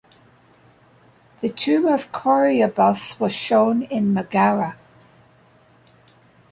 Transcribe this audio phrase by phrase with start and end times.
[1.41, 4.75] The tomb of Coroebus was shown in Megara.